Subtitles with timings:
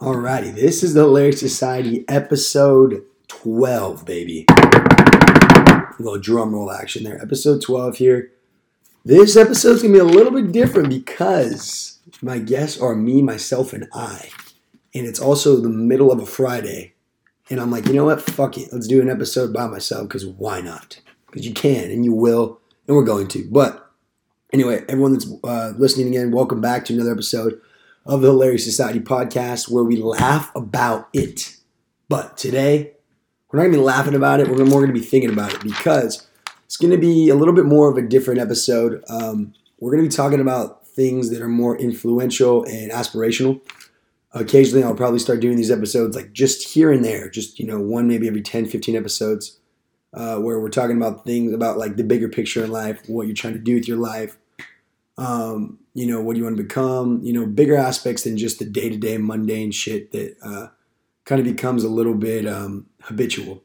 [0.00, 4.46] Alrighty, this is the Hilarious Society episode 12, baby.
[4.48, 7.20] A little drum roll action there.
[7.20, 8.32] Episode 12 here.
[9.04, 13.88] This episode's gonna be a little bit different because my guests are me, myself, and
[13.92, 14.30] I.
[14.94, 16.94] And it's also the middle of a Friday.
[17.50, 18.22] And I'm like, you know what?
[18.22, 18.72] Fuck it.
[18.72, 20.98] Let's do an episode by myself because why not?
[21.26, 22.58] Because you can and you will,
[22.88, 23.46] and we're going to.
[23.50, 23.86] But
[24.50, 27.60] anyway, everyone that's uh, listening again, welcome back to another episode
[28.06, 31.56] of the Hilarious Society podcast where we laugh about it.
[32.08, 32.92] But today,
[33.50, 34.48] we're not going to be laughing about it.
[34.48, 36.26] We're more going to be thinking about it because
[36.64, 39.02] it's going to be a little bit more of a different episode.
[39.08, 43.60] Um, we're going to be talking about things that are more influential and aspirational.
[44.32, 47.80] Occasionally, I'll probably start doing these episodes like just here and there, just, you know,
[47.80, 49.58] one maybe every 10, 15 episodes
[50.14, 53.34] uh, where we're talking about things about like the bigger picture in life, what you're
[53.34, 54.38] trying to do with your life,
[55.18, 58.58] um, you know, what do you want to become, you know, bigger aspects than just
[58.58, 60.68] the day to day mundane shit that uh,
[61.24, 63.62] kind of becomes a little bit um, habitual.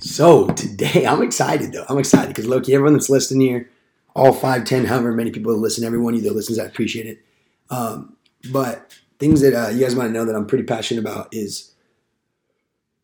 [0.00, 1.84] So today, I'm excited though.
[1.88, 3.70] I'm excited because Loki, everyone that's listening here,
[4.14, 7.24] all five, ten, however many people that listen, everyone you that listens, I appreciate it.
[7.70, 8.16] Um,
[8.52, 11.72] but things that uh, you guys might know that I'm pretty passionate about is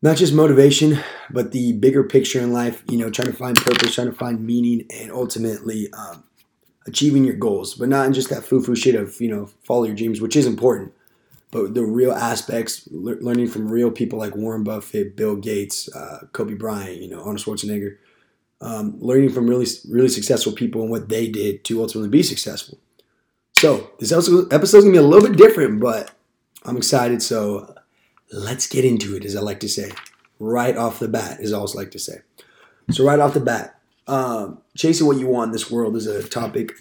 [0.01, 2.83] not just motivation, but the bigger picture in life.
[2.89, 6.23] You know, trying to find purpose, trying to find meaning, and ultimately um,
[6.87, 9.95] achieving your goals, but not in just that foo-foo shit of you know follow your
[9.95, 10.93] dreams, which is important,
[11.51, 16.25] but the real aspects, le- learning from real people like Warren Buffett, Bill Gates, uh,
[16.31, 17.97] Kobe Bryant, you know, Arnold Schwarzenegger,
[18.61, 22.77] um, learning from really really successful people and what they did to ultimately be successful.
[23.57, 26.11] So this episode is gonna be a little bit different, but
[26.63, 27.21] I'm excited.
[27.21, 27.75] So
[28.31, 29.91] let's get into it, as I like to say,
[30.39, 32.21] right off the bat, as I always like to say.
[32.89, 36.27] So right off the bat, um, chasing what you want in this world is a
[36.27, 36.71] topic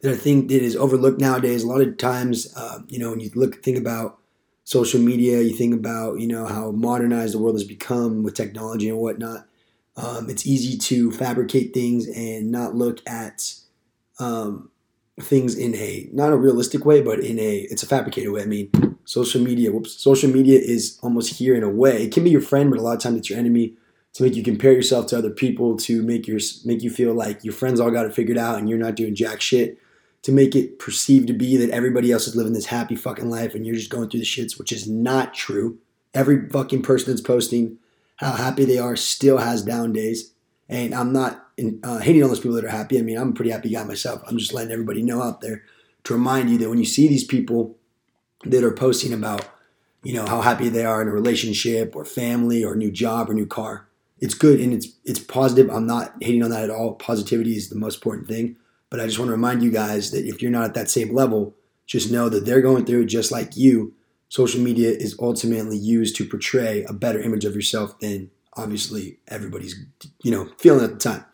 [0.00, 1.64] that I think that is overlooked nowadays.
[1.64, 4.18] A lot of times, uh, you know, when you look think about
[4.64, 8.88] social media, you think about you know how modernized the world has become with technology
[8.88, 9.46] and whatnot.
[9.96, 13.54] Um, it's easy to fabricate things and not look at
[14.20, 14.70] um,
[15.20, 18.42] things in a not a realistic way, but in a it's a fabricated way.
[18.42, 19.72] I mean, social media.
[19.72, 22.04] Whoops, social media is almost here in a way.
[22.04, 23.74] It can be your friend, but a lot of times it's your enemy
[24.14, 27.44] to make you compare yourself to other people, to make your make you feel like
[27.44, 29.78] your friends all got it figured out and you're not doing jack shit,
[30.22, 33.54] to make it perceived to be that everybody else is living this happy fucking life
[33.54, 35.78] and you're just going through the shits, which is not true.
[36.14, 37.78] Every fucking person that's posting
[38.16, 40.32] how happy they are still has down days,
[40.68, 42.98] and I'm not in, uh, hating on those people that are happy.
[42.98, 44.22] I mean, I'm a pretty happy guy myself.
[44.26, 45.62] I'm just letting everybody know out there
[46.04, 47.76] to remind you that when you see these people
[48.44, 49.44] that are posting about,
[50.02, 53.34] you know, how happy they are in a relationship or family or new job or
[53.34, 53.87] new car,
[54.20, 55.70] it's good and it's it's positive.
[55.70, 56.94] I'm not hating on that at all.
[56.94, 58.56] Positivity is the most important thing.
[58.90, 61.14] But I just want to remind you guys that if you're not at that same
[61.14, 61.54] level,
[61.86, 63.94] just know that they're going through it just like you.
[64.28, 69.76] Social media is ultimately used to portray a better image of yourself than obviously everybody's
[70.22, 71.24] you know feeling at the time.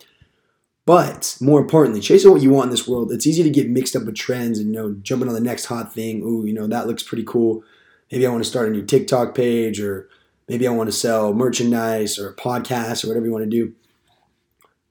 [0.87, 3.97] But more importantly, chasing what you want in this world, it's easy to get mixed
[3.97, 6.23] up with trends and you know jumping on the next hot thing.
[6.23, 7.65] Ooh, you know that looks pretty cool.
[8.13, 10.09] Maybe I want to start a new TikTok page or
[10.49, 13.75] maybe I want to sell merchandise or a podcast or whatever you want to do,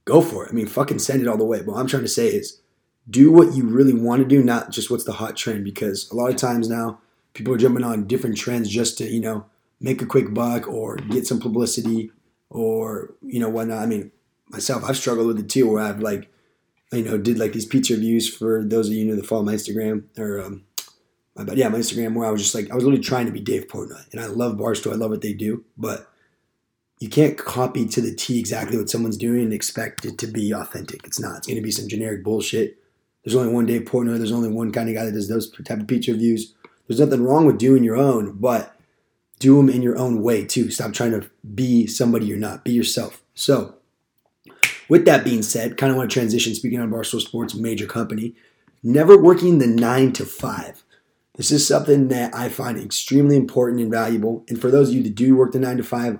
[0.05, 0.51] go for it.
[0.51, 1.59] I mean, fucking send it all the way.
[1.59, 2.61] But what I'm trying to say is
[3.09, 5.63] do what you really want to do, not just what's the hot trend.
[5.63, 6.99] Because a lot of times now,
[7.33, 9.45] people are jumping on different trends just to, you know,
[9.79, 12.11] make a quick buck or get some publicity
[12.49, 13.79] or, you know, whatnot.
[13.79, 14.11] I mean,
[14.49, 16.31] myself, I've struggled with it too, where I've like,
[16.91, 20.03] you know, did like these pizza reviews for those of you that follow my Instagram
[20.17, 20.63] or um,
[21.35, 21.57] bad.
[21.57, 23.67] Yeah, my Instagram where I was just like I was literally trying to be Dave
[23.67, 24.93] Portnoy, and I love Barstool.
[24.93, 26.09] I love what they do, but
[26.99, 30.53] you can't copy to the T exactly what someone's doing and expect it to be
[30.53, 31.05] authentic.
[31.05, 31.39] It's not.
[31.39, 32.77] It's going to be some generic bullshit.
[33.23, 34.17] There's only one Dave Portnoy.
[34.17, 36.53] There's only one kind of guy that does those type of pizza reviews.
[36.87, 38.75] There's nothing wrong with doing your own, but
[39.39, 40.69] do them in your own way too.
[40.71, 42.63] Stop trying to be somebody you're not.
[42.63, 43.21] Be yourself.
[43.33, 43.75] So,
[44.87, 46.55] with that being said, kind of want to transition.
[46.55, 48.35] Speaking on Barstool Sports, major company,
[48.81, 50.83] never working the nine to five.
[51.35, 54.45] This is something that I find extremely important and valuable.
[54.47, 56.19] And for those of you that do work the nine to five,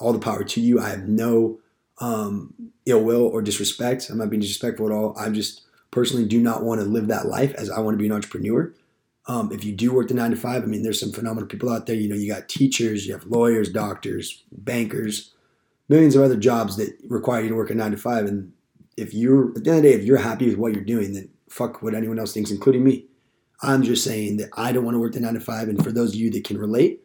[0.00, 0.80] all the power to you.
[0.80, 1.58] I have no
[1.98, 2.54] um,
[2.86, 4.08] ill will or disrespect.
[4.10, 5.16] I'm not being disrespectful at all.
[5.16, 8.06] I just personally do not want to live that life as I want to be
[8.06, 8.72] an entrepreneur.
[9.26, 11.70] Um, if you do work the nine to five, I mean, there's some phenomenal people
[11.70, 11.94] out there.
[11.94, 15.32] You know, you got teachers, you have lawyers, doctors, bankers,
[15.88, 18.24] millions of other jobs that require you to work a nine to five.
[18.24, 18.52] And
[18.96, 21.12] if you're at the end of the day, if you're happy with what you're doing,
[21.12, 23.04] then fuck what anyone else thinks, including me.
[23.62, 25.68] I'm just saying that I don't want to work the nine to five.
[25.68, 27.02] And for those of you that can relate,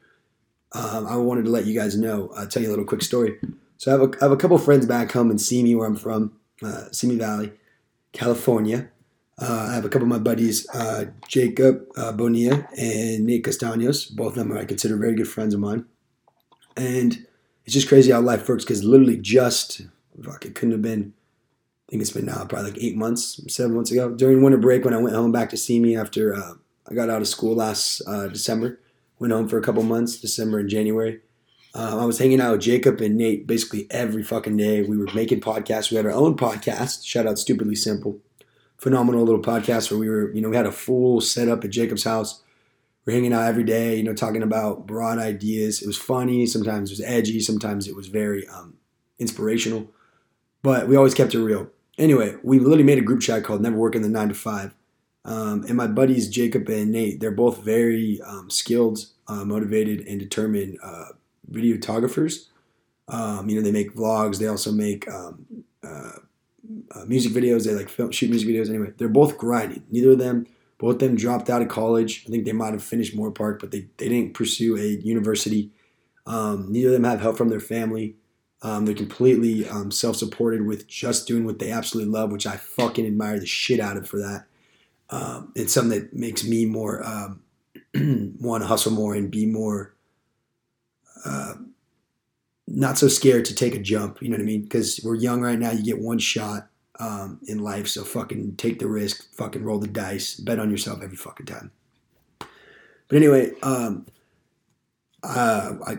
[0.73, 2.31] um, I wanted to let you guys know.
[2.35, 3.39] I'll tell you a little quick story.
[3.77, 5.95] So I have a, I have a couple friends back home in Simi, where I'm
[5.95, 7.51] from, uh, Simi Valley,
[8.13, 8.89] California.
[9.37, 14.15] Uh, I have a couple of my buddies, uh, Jacob uh, Bonilla and Nate Castaños.
[14.15, 15.85] Both of them are I consider very good friends of mine.
[16.77, 17.25] And
[17.65, 19.81] it's just crazy how life works because literally just,
[20.23, 21.13] fuck, it couldn't have been,
[21.87, 24.11] I think it's been now probably like eight months, seven months ago.
[24.11, 26.53] During winter break when I went home back to Simi after uh,
[26.89, 28.79] I got out of school last uh, December,
[29.19, 31.21] went home for a couple months, December and January.
[31.75, 34.81] Um, I was hanging out with Jacob and Nate basically every fucking day.
[34.81, 35.91] We were making podcasts.
[35.91, 37.05] We had our own podcast.
[37.05, 38.19] Shout out Stupidly Simple
[38.77, 42.03] phenomenal little podcast where we were, you know, we had a full setup at Jacob's
[42.03, 42.41] house.
[43.05, 45.81] We're hanging out every day, you know, talking about broad ideas.
[45.81, 46.45] It was funny.
[46.45, 47.39] Sometimes it was edgy.
[47.39, 48.75] Sometimes it was very um,
[49.19, 49.91] inspirational.
[50.63, 51.69] But we always kept it real.
[51.97, 54.73] Anyway, we literally made a group chat called Never Working the Nine to Five.
[55.23, 60.19] Um, and my buddies Jacob and Nate, they're both very um, skilled, uh, motivated, and
[60.19, 61.07] determined uh,
[61.51, 62.47] videographers.
[63.07, 64.37] Um, you know, they make vlogs.
[64.37, 65.45] They also make um,
[65.83, 66.11] uh,
[66.91, 67.65] uh, music videos.
[67.65, 68.69] They like film, shoot music videos.
[68.69, 69.83] Anyway, they're both grinding.
[69.89, 72.23] Neither of them, both of them dropped out of college.
[72.27, 75.71] I think they might have finished Moorpark, but they, they didn't pursue a university.
[76.27, 78.15] Um, neither of them have help from their family.
[78.65, 83.05] Um, they're completely um, self-supported with just doing what they absolutely love, which I fucking
[83.05, 84.45] admire the shit out of for that.
[85.11, 87.43] Um, it's something that makes me more um,
[88.41, 89.93] want to hustle more and be more
[91.25, 91.53] uh,
[92.67, 94.19] not so scared to take a jump.
[94.19, 94.63] You know what I mean?
[94.63, 95.69] Because we're young right now.
[95.69, 96.67] You get one shot
[96.99, 99.31] um, in life, so fucking take the risk.
[99.35, 100.33] Fucking roll the dice.
[100.33, 101.69] Bet on yourself every fucking time.
[102.39, 104.07] But anyway, um,
[105.25, 105.97] uh, I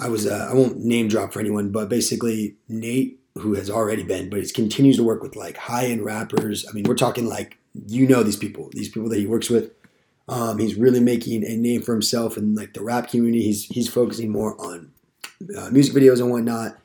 [0.00, 4.02] I was uh, I won't name drop for anyone, but basically Nate, who has already
[4.02, 6.66] been, but he continues to work with like high end rappers.
[6.68, 9.72] I mean, we're talking like you know these people, these people that he works with.
[10.26, 13.42] Um, he's really making a name for himself in like the rap community.
[13.44, 14.90] He's he's focusing more on
[15.56, 16.78] uh, music videos and whatnot.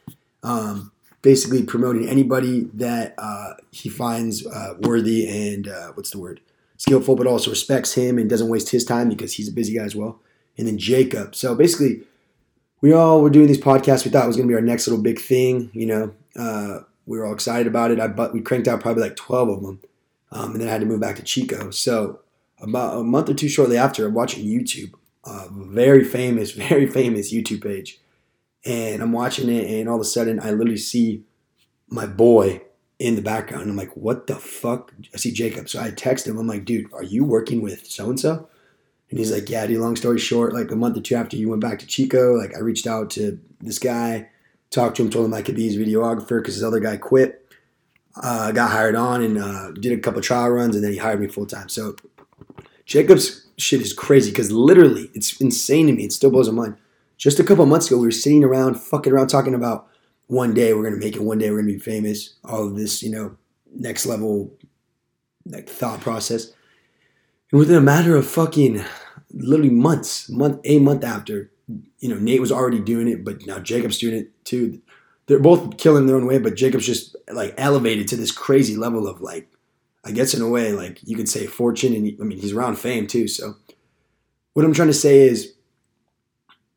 [0.44, 0.92] Um,
[1.22, 6.42] basically promoting anybody that uh, he finds uh, worthy and uh, what's the word
[6.78, 9.84] skillful, but also respects him and doesn't waste his time because he's a busy guy
[9.84, 10.20] as well.
[10.58, 11.36] And then Jacob.
[11.36, 12.02] So basically,
[12.82, 14.04] we all were doing these podcasts.
[14.04, 15.70] We thought it was going to be our next little big thing.
[15.74, 18.00] You know, uh, we were all excited about it.
[18.00, 19.80] I but we cranked out probably like twelve of them,
[20.32, 21.72] um, and then I had to move back to Chico.
[21.72, 22.20] So
[22.62, 24.94] about a month or two shortly after, I'm watching YouTube,
[25.26, 28.00] a very famous, very famous YouTube page
[28.66, 31.24] and I'm watching it, and all of a sudden I literally see
[31.88, 32.62] my boy
[32.98, 33.70] in the background.
[33.70, 34.94] I'm like, what the fuck?
[35.14, 35.70] I see Jacob.
[35.70, 36.38] So I text him.
[36.38, 38.50] I'm like, dude, are you working with so and so?
[39.10, 41.50] And he's like, yeah, dude, long story short, like a month or two after you
[41.50, 44.30] went back to Chico, like I reached out to this guy,
[44.70, 47.46] talked to him, told him I could be his videographer because his other guy quit.
[48.22, 51.22] Uh, got hired on and uh, did a couple trial runs, and then he hired
[51.22, 51.70] me full time.
[51.70, 51.96] So
[52.86, 56.04] Jacob's shit is crazy because literally, it's insane to me.
[56.06, 56.78] It still blows my mind
[57.20, 59.88] just a couple months ago, we were sitting around, fucking around, talking about
[60.28, 62.36] one day we're gonna make it, one day we're gonna be famous.
[62.46, 63.36] All of this, you know,
[63.76, 64.52] next level,
[65.46, 66.54] like thought process.
[67.52, 68.84] And within a matter of fucking
[69.34, 71.52] literally months, month a month after,
[72.00, 74.82] you know, Nate was already doing it, but now Jacob's doing it too.
[75.28, 79.08] They're both killing their own way, but Jacob's just like elevated to this crazy level
[79.08, 79.48] of like,
[80.04, 82.78] I guess in a way, like you could say fortune, and I mean he's around
[82.78, 83.28] fame too.
[83.28, 83.56] So,
[84.54, 85.54] what I'm trying to say is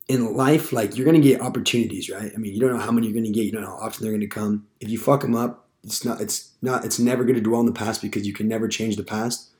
[0.08, 2.32] in life, like you're gonna get opportunities, right?
[2.34, 3.44] I mean, you don't know how many you're gonna get.
[3.44, 4.66] You don't know how often they're gonna come.
[4.80, 6.20] If you fuck them up, it's not.
[6.20, 6.84] It's not.
[6.84, 9.51] It's never gonna dwell in the past because you can never change the past.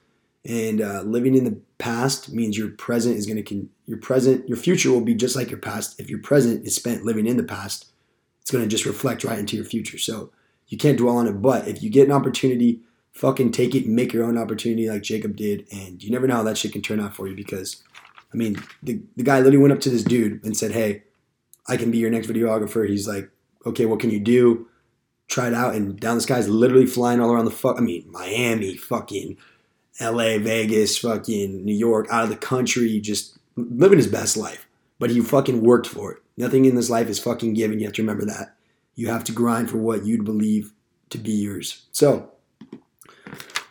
[0.45, 3.43] And uh, living in the past means your present is gonna.
[3.43, 6.01] Con- your present, your future will be just like your past.
[6.01, 7.87] If your present is spent living in the past,
[8.41, 9.99] it's gonna just reflect right into your future.
[9.99, 10.33] So
[10.69, 11.43] you can't dwell on it.
[11.43, 12.81] But if you get an opportunity,
[13.13, 15.67] fucking take it make your own opportunity like Jacob did.
[15.71, 17.83] And you never know how that shit can turn out for you because
[18.33, 21.03] I mean, the, the guy literally went up to this dude and said, Hey,
[21.69, 22.89] I can be your next videographer.
[22.89, 23.31] He's like,
[23.67, 24.69] Okay, what can you do?
[25.29, 25.75] Try it out.
[25.75, 27.77] And down this guy's literally flying all around the fuck.
[27.79, 29.37] I mean, Miami, fucking
[30.03, 34.67] LA, Vegas, fucking New York, out of the country, just living his best life.
[34.99, 36.19] But he fucking worked for it.
[36.37, 37.79] Nothing in this life is fucking given.
[37.79, 38.55] You have to remember that.
[38.95, 40.73] You have to grind for what you'd believe
[41.11, 41.87] to be yours.
[41.93, 42.31] So,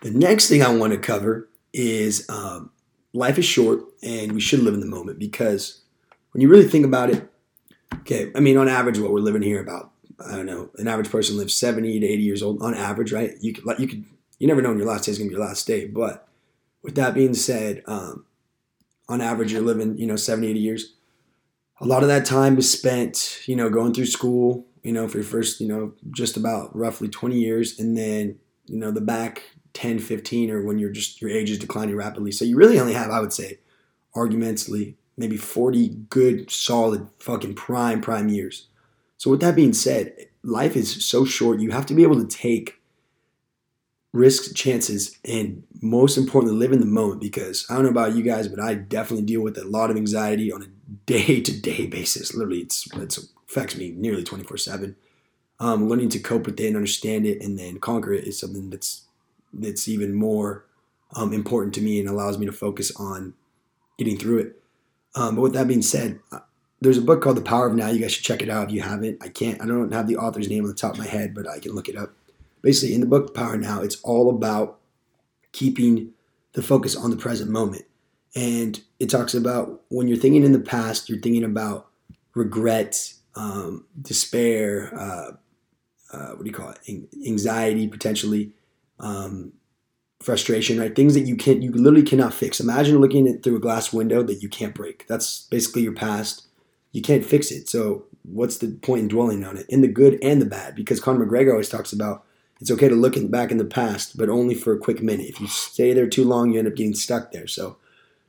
[0.01, 2.71] the next thing I want to cover is um,
[3.13, 5.81] life is short and we should live in the moment because
[6.31, 7.29] when you really think about it,
[7.99, 9.91] okay, I mean, on average, what we're living here about,
[10.25, 13.33] I don't know, an average person lives 70 to 80 years old on average, right?
[13.41, 14.05] You could, you could,
[14.41, 15.85] you never know when your last day is going to be your last day.
[15.85, 16.27] But
[16.81, 18.25] with that being said, um,
[19.07, 20.95] on average, you're living, you know, 70, 80 years.
[21.79, 25.19] A lot of that time is spent, you know, going through school, you know, for
[25.19, 27.79] your first, you know, just about roughly 20 years.
[27.79, 29.43] And then, you know, the back
[29.73, 32.31] 10, 15, or when you're just your age is declining rapidly.
[32.31, 33.59] So you really only have, I would say,
[34.15, 38.69] argumentally, maybe 40 good, solid, fucking prime, prime years.
[39.17, 41.59] So with that being said, life is so short.
[41.59, 42.80] You have to be able to take
[44.13, 47.21] risk chances, and most importantly, live in the moment.
[47.21, 49.97] Because I don't know about you guys, but I definitely deal with a lot of
[49.97, 50.67] anxiety on a
[51.05, 52.33] day to day basis.
[52.33, 53.17] Literally, it's, it
[53.49, 54.95] affects me nearly 24 7.
[55.59, 58.71] Um, learning to cope with it and understand it and then conquer it is something
[58.71, 59.03] that's
[59.53, 60.65] that's even more
[61.15, 63.33] um, important to me and allows me to focus on
[63.97, 64.63] getting through it.
[65.13, 66.39] Um, but with that being said, uh,
[66.79, 67.89] there's a book called The Power of Now.
[67.89, 69.21] You guys should check it out if you haven't.
[69.21, 71.47] I can't, I don't have the author's name on the top of my head, but
[71.47, 72.13] I can look it up.
[72.61, 74.79] Basically, in the book Power Now, it's all about
[75.51, 76.11] keeping
[76.53, 77.85] the focus on the present moment.
[78.35, 81.87] And it talks about when you're thinking in the past, you're thinking about
[82.33, 85.31] regret, um, despair, uh,
[86.13, 87.07] uh, what do you call it?
[87.27, 88.53] Anxiety, potentially,
[88.99, 89.53] um,
[90.21, 90.95] frustration, right?
[90.95, 92.59] Things that you can't, you literally cannot fix.
[92.59, 95.07] Imagine looking at through a glass window that you can't break.
[95.07, 96.47] That's basically your past.
[96.91, 97.69] You can't fix it.
[97.69, 100.75] So what's the point in dwelling on it, in the good and the bad?
[100.75, 102.23] Because Conor McGregor always talks about
[102.61, 105.27] it's okay to look in, back in the past, but only for a quick minute.
[105.27, 107.47] If you stay there too long, you end up getting stuck there.
[107.47, 107.77] So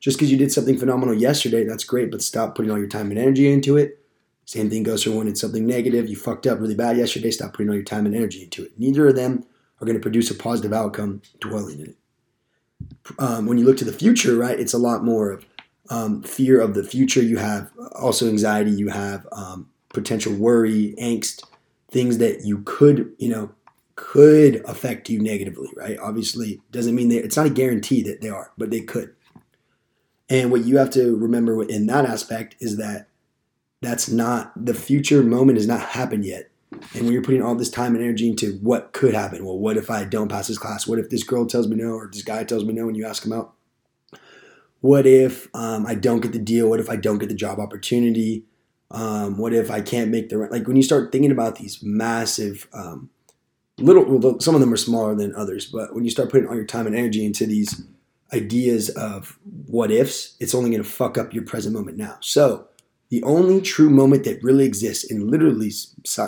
[0.00, 3.10] just because you did something phenomenal yesterday, that's great, but stop putting all your time
[3.10, 3.98] and energy into it.
[4.46, 6.08] Same thing goes for when it's something negative.
[6.08, 8.72] You fucked up really bad yesterday, stop putting all your time and energy into it.
[8.78, 9.44] Neither of them
[9.80, 11.96] are going to produce a positive outcome dwelling in it.
[13.18, 15.44] Um, when you look to the future, right, it's a lot more of
[15.90, 17.22] um, fear of the future.
[17.22, 17.70] You have
[18.00, 18.70] also anxiety.
[18.70, 21.44] You have um, potential worry, angst,
[21.90, 23.50] things that you could, you know,
[23.94, 25.98] could affect you negatively, right?
[25.98, 29.14] Obviously, doesn't mean they, it's not a guarantee that they are, but they could.
[30.28, 33.08] And what you have to remember in that aspect is that
[33.80, 36.50] that's not the future moment has not happened yet.
[36.94, 39.76] And when you're putting all this time and energy into what could happen, well, what
[39.76, 40.86] if I don't pass this class?
[40.86, 43.06] What if this girl tells me no or this guy tells me no when you
[43.06, 43.52] ask him out?
[44.80, 46.68] What if um, I don't get the deal?
[46.68, 48.44] What if I don't get the job opportunity?
[48.90, 50.52] Um, what if I can't make the rent?
[50.52, 53.10] Like when you start thinking about these massive, um,
[53.82, 56.64] little, some of them are smaller than others, but when you start putting all your
[56.64, 57.82] time and energy into these
[58.32, 62.16] ideas of what ifs, it's only going to fuck up your present moment now.
[62.20, 62.68] So
[63.10, 65.70] the only true moment that really exists, and literally,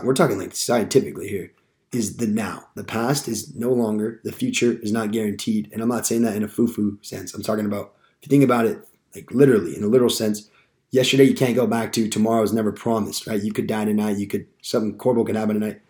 [0.03, 1.53] we're talking like scientifically here,
[1.93, 2.67] is the now.
[2.75, 5.71] The past is no longer, the future is not guaranteed.
[5.73, 7.33] And I'm not saying that in a foo foo sense.
[7.33, 10.51] I'm talking about, if you think about it, like literally, in a literal sense,
[10.91, 13.43] yesterday you can't go back to, tomorrow is never promised, right?
[13.43, 15.81] You could die tonight, you could, something horrible could happen tonight,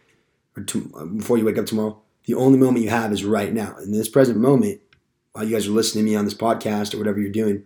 [0.63, 2.01] to, uh, before you wake up tomorrow.
[2.25, 3.77] The only moment you have is right now.
[3.79, 4.81] In this present moment,
[5.33, 7.65] while you guys are listening to me on this podcast or whatever you're doing,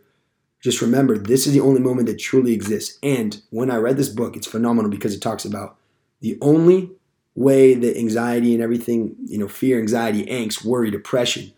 [0.60, 2.98] just remember, this is the only moment that truly exists.
[3.02, 5.76] And when I read this book, it's phenomenal because it talks about
[6.20, 6.90] the only
[7.36, 11.52] way that anxiety and everything, you know, fear, anxiety, angst, worry, depression,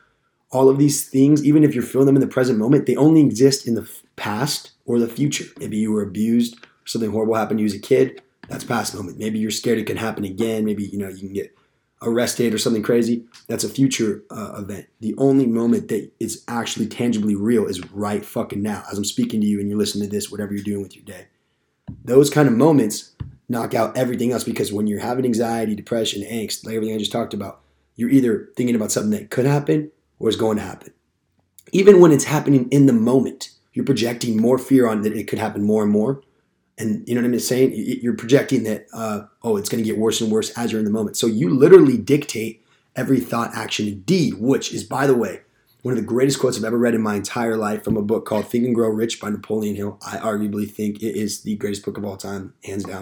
[0.51, 3.23] all of these things, even if you're feeling them in the present moment, they only
[3.23, 5.47] exist in the past or the future.
[5.59, 6.57] Maybe you were abused
[6.91, 8.23] something horrible happened to you as a kid.
[8.51, 9.19] That's past moment.
[9.19, 10.65] Maybe you're scared it can happen again.
[10.65, 11.57] Maybe, you know, you can get
[12.03, 14.87] arrested or something crazy, that's a future uh, event.
[15.01, 18.85] The only moment that is actually tangibly real is right fucking now.
[18.91, 21.05] As I'm speaking to you and you're listening to this, whatever you're doing with your
[21.05, 21.27] day.
[22.05, 23.15] Those kind of moments
[23.49, 27.13] knock out everything else because when you're having anxiety, depression, angst, like everything I just
[27.13, 27.61] talked about,
[27.97, 30.93] you're either thinking about something that could happen or is going to happen.
[31.73, 35.39] Even when it's happening in the moment, you're projecting more fear on that it could
[35.39, 36.23] happen more and more
[36.81, 37.73] and you know what I'm saying?
[37.75, 40.87] You're projecting that, uh, oh, it's going to get worse and worse as you're in
[40.87, 41.17] the moment.
[41.17, 42.65] So you literally dictate
[42.97, 45.43] every thought, action, and deed, which is, by the way,
[45.83, 48.25] one of the greatest quotes I've ever read in my entire life from a book
[48.25, 49.99] called Think and Grow Rich by Napoleon Hill.
[50.07, 53.01] I arguably think it is the greatest book of all time, hands down.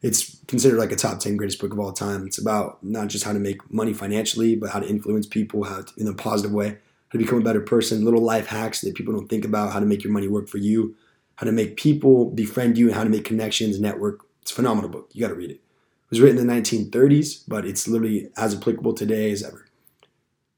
[0.00, 2.26] It's considered like a top 10 greatest book of all time.
[2.26, 5.82] It's about not just how to make money financially, but how to influence people, how
[5.82, 8.94] to, in a positive way, how to become a better person, little life hacks that
[8.94, 10.94] people don't think about, how to make your money work for you
[11.36, 14.20] how to make people befriend you and how to make connections, network.
[14.42, 15.10] It's a phenomenal book.
[15.12, 15.54] You got to read it.
[15.54, 19.66] It was written in the 1930s, but it's literally as applicable today as ever.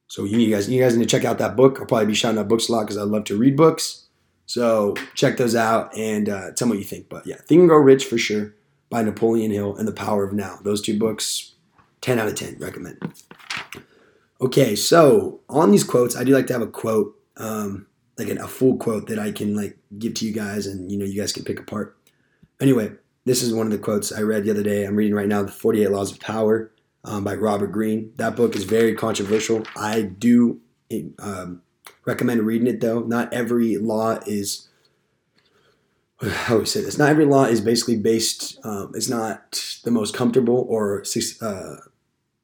[0.08, 1.78] So you guys, you guys need to check out that book.
[1.80, 4.06] I'll probably be shouting out books a lot because I love to read books.
[4.46, 7.08] So check those out and uh, tell me what you think.
[7.08, 8.54] But yeah, Think and Grow Rich for sure
[8.88, 10.58] by Napoleon Hill and The Power of Now.
[10.62, 11.54] Those two books,
[12.02, 12.98] 10 out of 10, recommend.
[14.40, 17.18] Okay, so on these quotes, I do like to have a quote.
[17.36, 17.86] Um,
[18.18, 21.04] like a full quote that I can like give to you guys, and you know
[21.04, 21.96] you guys can pick apart.
[22.60, 22.92] Anyway,
[23.24, 24.84] this is one of the quotes I read the other day.
[24.84, 26.70] I'm reading right now, "The 48 Laws of Power"
[27.04, 28.12] um, by Robert Greene.
[28.16, 29.64] That book is very controversial.
[29.76, 30.60] I do
[31.18, 31.62] um,
[32.04, 33.00] recommend reading it though.
[33.00, 34.68] Not every law is
[36.22, 36.96] how we say this?
[36.96, 38.58] Not every law is basically based.
[38.64, 41.02] Um, it's not the most comfortable, or
[41.42, 41.76] uh,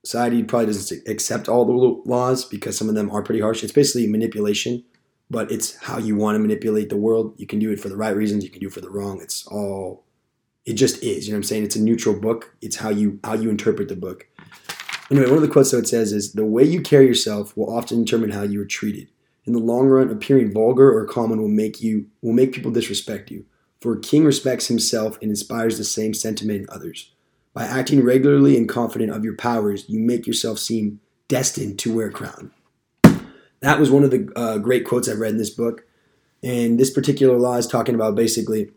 [0.05, 3.63] society probably doesn't accept all the laws because some of them are pretty harsh.
[3.65, 4.85] It's basically manipulation
[5.33, 7.35] but it's how you want to manipulate the world.
[7.39, 9.21] You can do it for the right reasons, you can do it for the wrong.
[9.23, 10.05] It's all
[10.67, 11.27] it just is.
[11.27, 11.65] You know what I'm saying?
[11.65, 12.55] It's a neutral book.
[12.61, 14.27] It's how you how you interpret the book.
[15.11, 17.75] Anyway, one of the quotes that it says is the way you carry yourself will
[17.75, 19.09] often determine how you are treated.
[19.45, 23.31] In the long run, appearing vulgar or common will make you will make people disrespect
[23.31, 23.47] you.
[23.81, 27.11] For a king respects himself and inspires the same sentiment in others.
[27.55, 32.09] By acting regularly and confident of your powers, you make yourself seem destined to wear
[32.09, 32.53] a crown.
[33.63, 35.87] That was one of the uh, great quotes I've read in this book.
[36.43, 38.71] And this particular law is talking about basically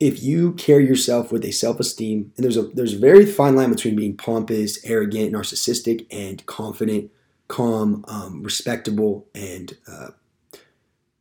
[0.00, 3.70] if you carry yourself with a self-esteem, and there's a there's a very fine line
[3.70, 7.10] between being pompous, arrogant, narcissistic, and confident,
[7.48, 10.08] calm, um, respectable, and uh,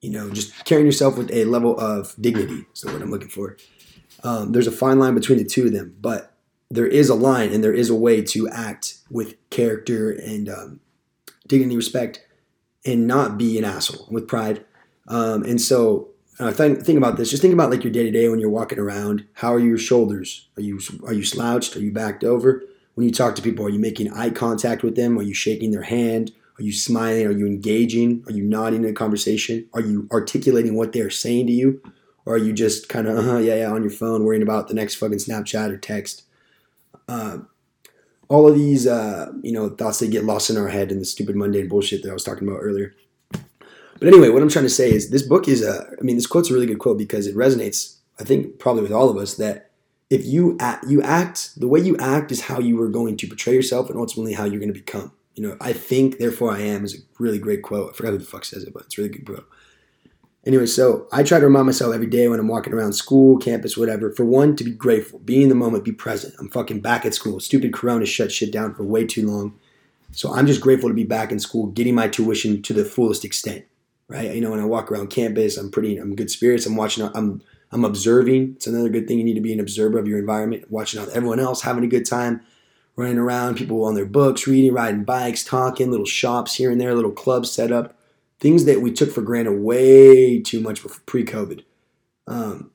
[0.02, 2.66] you know just carrying yourself with a level of dignity.
[2.74, 3.58] Is what I'm looking for.
[4.24, 6.34] Um, there's a fine line between the two of them, but
[6.72, 10.80] there is a line and there is a way to act with character and um,
[11.48, 12.26] dignity, respect,
[12.86, 14.66] and not be an asshole with pride.
[15.08, 16.10] Um, and so
[16.40, 17.30] uh, think, think about this.
[17.30, 19.26] Just think about like your day to day when you're walking around.
[19.34, 20.48] How are your shoulders?
[20.56, 21.76] Are you are you slouched?
[21.76, 22.64] Are you backed over?
[22.96, 25.18] When you talk to people, are you making eye contact with them?
[25.18, 26.32] Are you shaking their hand?
[26.58, 27.26] Are you smiling?
[27.26, 28.24] Are you engaging?
[28.28, 29.68] Are you nodding in a conversation?
[29.74, 31.82] Are you articulating what they're saying to you?
[32.26, 34.74] Or are you just kind of uh-huh, yeah yeah on your phone worrying about the
[34.74, 36.24] next fucking Snapchat or text?
[37.08, 37.40] Uh,
[38.30, 41.06] all of these uh, you know thoughts that get lost in our head and the
[41.06, 42.96] stupid mundane bullshit that I was talking about earlier.
[44.00, 46.26] But anyway, what I'm trying to say is this book is a, I mean, this
[46.26, 49.36] quote's a really good quote because it resonates, I think, probably with all of us
[49.36, 49.72] that
[50.10, 53.28] if you act, you act, the way you act is how you are going to
[53.28, 55.12] portray yourself and ultimately how you're going to become.
[55.36, 57.92] You know, I think, therefore I am is a really great quote.
[57.92, 59.50] I forgot who the fuck says it, but it's really good quote.
[60.50, 63.78] Anyway, so I try to remind myself every day when I'm walking around school, campus,
[63.78, 66.34] whatever, for one, to be grateful, be in the moment, be present.
[66.40, 67.40] I'm fucking back at school.
[67.40, 69.54] Stupid Corona shut shit down for way too long.
[70.12, 73.24] So I'm just grateful to be back in school, getting my tuition to the fullest
[73.24, 73.66] extent
[74.10, 74.34] right?
[74.34, 76.66] You know, when I walk around campus, I'm pretty, I'm good spirits.
[76.66, 77.42] I'm watching, I'm,
[77.72, 78.54] I'm observing.
[78.56, 79.20] It's another good thing.
[79.20, 81.88] You need to be an observer of your environment, watching out everyone else having a
[81.88, 82.42] good time,
[82.96, 86.96] running around, people on their books, reading, riding bikes, talking, little shops here and there,
[86.96, 87.96] little clubs set up,
[88.40, 91.64] things that we took for granted way too much pre-COVID.
[92.28, 92.72] Um,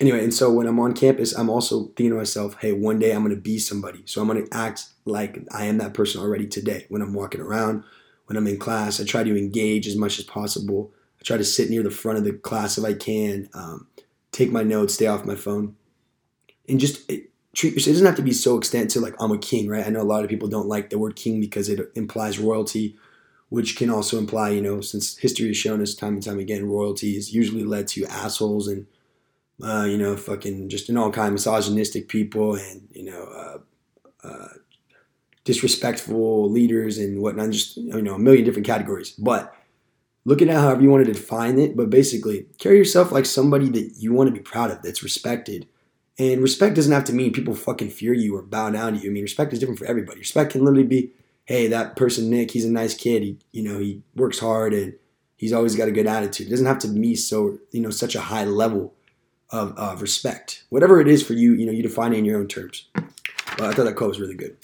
[0.00, 3.12] anyway, and so when I'm on campus, I'm also thinking to myself, hey, one day
[3.12, 4.02] I'm going to be somebody.
[4.06, 7.40] So I'm going to act like I am that person already today when I'm walking
[7.40, 7.84] around,
[8.26, 9.00] when I'm in class.
[9.00, 10.92] I try to engage as much as possible.
[11.20, 13.86] I try to sit near the front of the class if I can, um,
[14.32, 15.76] take my notes, stay off my phone,
[16.68, 17.88] and just it, treat yourself.
[17.88, 19.86] It doesn't have to be so extensive like I'm a king, right?
[19.86, 22.96] I know a lot of people don't like the word king because it implies royalty,
[23.48, 26.68] which can also imply, you know, since history has shown us time and time again,
[26.68, 28.86] royalty is usually led to assholes and,
[29.62, 33.58] uh, you know, fucking just an all kind of misogynistic people and, you know, uh,
[34.26, 34.48] uh,
[35.44, 39.12] disrespectful leaders and whatnot, just you know, a million different categories.
[39.12, 39.54] But
[40.24, 41.76] look at it however you want to define it.
[41.76, 45.68] But basically, carry yourself like somebody that you want to be proud of, that's respected.
[46.18, 49.10] And respect doesn't have to mean people fucking fear you or bow down to you.
[49.10, 50.18] I mean, respect is different for everybody.
[50.18, 51.12] Respect can literally be,
[51.46, 53.22] hey, that person Nick, he's a nice kid.
[53.22, 54.94] He, you know, he works hard and
[55.36, 56.48] he's always got a good attitude.
[56.48, 58.94] It doesn't have to be so, you know, such a high level
[59.50, 60.64] of, of respect.
[60.70, 62.88] Whatever it is for you, you know, you define it in your own terms.
[62.94, 64.56] But I thought that quote was really good.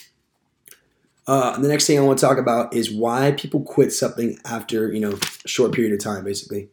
[1.27, 4.93] Uh, the next thing I want to talk about is why people quit something after
[4.93, 6.25] you know a short period of time.
[6.25, 6.69] Basically,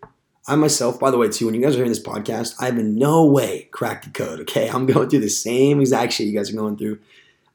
[0.48, 2.80] I myself, by the way, too, when you guys are hearing this podcast, I have
[2.80, 4.39] in no way cracked the code.
[4.41, 7.00] Okay, I'm going through the same exact shit you guys are going through.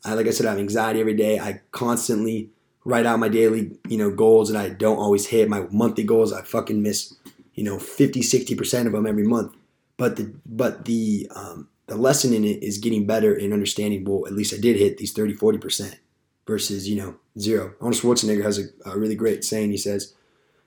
[0.04, 1.38] I, like I said, I have anxiety every day.
[1.38, 2.50] I constantly
[2.84, 6.32] write out my daily, you know, goals and I don't always hit my monthly goals.
[6.32, 7.14] I fucking miss,
[7.54, 9.54] you know, 50, 60% of them every month.
[9.96, 14.26] But the, but the, um, the lesson in it is getting better in understanding, well,
[14.26, 15.96] at least I did hit these 30, 40%
[16.46, 17.74] versus you know zero.
[17.80, 19.70] Arnold Schwarzenegger has a, a really great saying.
[19.70, 20.14] He says,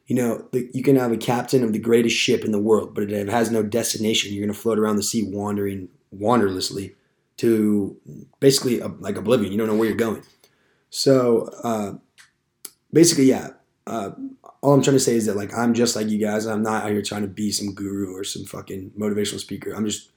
[0.07, 2.93] you know, the, you can have a captain of the greatest ship in the world,
[2.93, 6.95] but if it has no destination, you're going to float around the sea wandering wanderlessly
[7.37, 7.97] to
[8.39, 9.51] basically a, like oblivion.
[9.51, 10.23] You don't know where you're going.
[10.89, 11.93] So uh,
[12.91, 13.49] basically, yeah.
[13.85, 14.11] Uh,
[14.61, 16.45] all I'm trying to say is that like I'm just like you guys.
[16.45, 19.71] I'm not out here trying to be some guru or some fucking motivational speaker.
[19.73, 20.11] I'm just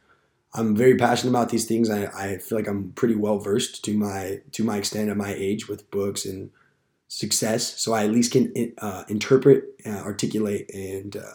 [0.53, 1.91] I'm very passionate about these things.
[1.91, 5.33] I, I feel like I'm pretty well versed to my to my extent at my
[5.33, 6.51] age with books and
[7.07, 7.79] success.
[7.81, 11.35] So I at least can uh, interpret, uh, articulate, and uh,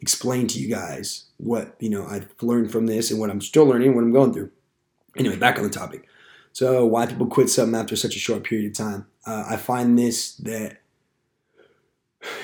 [0.00, 3.66] explain to you guys what you know I've learned from this and what I'm still
[3.66, 4.50] learning, what I'm going through.
[5.16, 6.08] Anyway, back on the topic.
[6.52, 9.06] So why people quit something after such a short period of time?
[9.26, 10.78] Uh, I find this that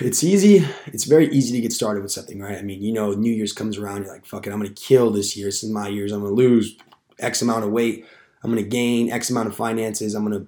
[0.01, 0.67] it's easy.
[0.87, 2.59] It's very easy to get started with something, right?
[2.59, 5.11] I mean, you know, New Year's comes around, you're like, fuck it, I'm gonna kill
[5.11, 5.47] this year.
[5.47, 6.13] This is my years.
[6.13, 6.77] I'm gonna lose
[7.19, 8.05] X amount of weight.
[8.43, 10.15] I'm gonna gain X amount of finances.
[10.15, 10.47] I'm gonna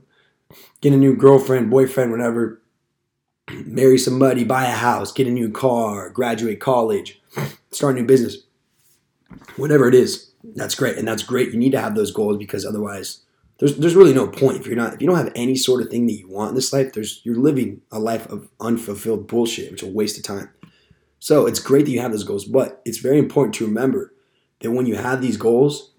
[0.81, 2.61] get a new girlfriend, boyfriend, whatever.
[3.65, 7.21] Marry somebody, buy a house, get a new car, graduate college,
[7.71, 8.39] start a new business.
[9.57, 10.97] Whatever it is, that's great.
[10.97, 11.53] And that's great.
[11.53, 13.23] You need to have those goals because otherwise
[13.59, 15.89] there's there's really no point if you're not if you don't have any sort of
[15.89, 16.93] thing that you want in this life.
[16.93, 20.51] There's you're living a life of unfulfilled bullshit, which is a waste of time.
[21.19, 24.13] So it's great that you have those goals, but it's very important to remember
[24.61, 25.93] that when you have these goals,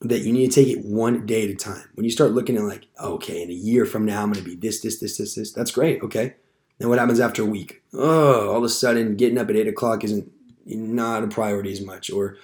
[0.00, 1.88] that you need to take it one day at a time.
[1.94, 4.50] When you start looking at like, okay, in a year from now I'm going to
[4.50, 5.52] be this, this, this, this, this.
[5.52, 6.02] That's great.
[6.02, 6.34] Okay.
[6.78, 7.82] Then what happens after a week?
[7.92, 10.30] Oh, all of a sudden getting up at eight o'clock isn't
[10.66, 12.36] not a priority as much, or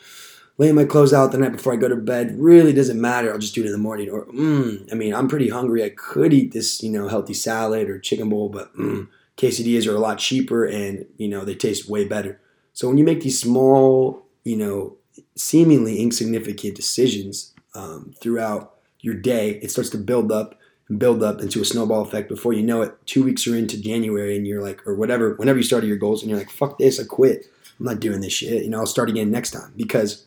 [0.61, 3.33] laying my clothes out the night before I go to bed really doesn't matter.
[3.33, 4.11] I'll just do it in the morning.
[4.11, 5.83] Or, mm, I mean, I'm pretty hungry.
[5.83, 9.97] I could eat this, you know, healthy salad or chicken bowl, but mm, quesadillas are
[9.97, 12.39] a lot cheaper and, you know, they taste way better.
[12.75, 14.99] So when you make these small, you know,
[15.35, 20.59] seemingly insignificant decisions um, throughout your day, it starts to build up
[20.91, 22.29] and build up into a snowball effect.
[22.29, 25.57] Before you know it, two weeks are into January and you're like, or whatever, whenever
[25.57, 27.47] you started your goals and you're like, fuck this, I quit.
[27.79, 28.63] I'm not doing this shit.
[28.63, 30.27] You know, I'll start again next time because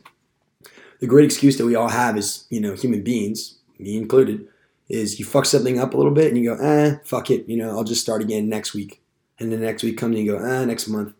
[1.00, 4.48] the great excuse that we all have as you know human beings, me included,
[4.90, 7.58] is you fuck something up a little bit and you go, eh, fuck it, you
[7.58, 9.02] know, I'll just start again next week.
[9.40, 11.14] And the next week comes and you go, ah, next month.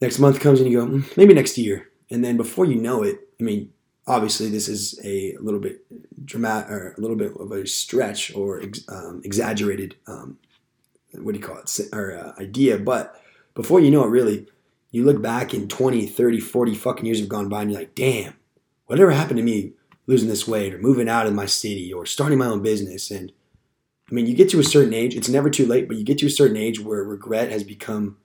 [0.00, 1.88] Next month comes and you go, mm, maybe next year.
[2.10, 3.72] And then before you know it, I mean,
[4.06, 5.84] obviously this is a little bit
[6.24, 10.38] dramatic or a little bit of a stretch or um, exaggerated, um,
[11.12, 12.78] what do you call it, or uh, idea.
[12.78, 13.20] But
[13.54, 14.46] before you know it, really,
[14.90, 17.94] you look back in 20, 30, 40 fucking years have gone by and you're like,
[17.94, 18.34] damn,
[18.86, 19.72] whatever happened to me
[20.06, 23.32] losing this weight or moving out of my city or starting my own business and
[24.10, 26.18] I mean, you get to a certain age, it's never too late, but you get
[26.18, 28.18] to a certain age where regret has become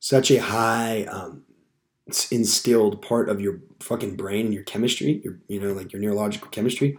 [0.00, 1.44] such a high um,
[2.30, 6.48] instilled part of your fucking brain and your chemistry, your, you know, like your neurological
[6.48, 6.98] chemistry,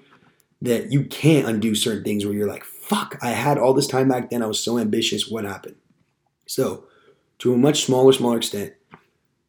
[0.61, 4.07] that you can't undo certain things where you're like, fuck, I had all this time
[4.07, 4.41] back then.
[4.41, 5.27] I was so ambitious.
[5.27, 5.75] What happened?
[6.45, 6.85] So,
[7.39, 8.73] to a much smaller, smaller extent,